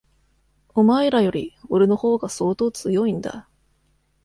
[0.73, 3.47] お前らより、俺の方が相当強いんだ。